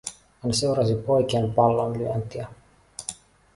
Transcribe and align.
Hän 0.41 0.53
seurasi 0.53 0.95
poikien 0.95 1.53
pallonlyöntiä. 1.53 2.47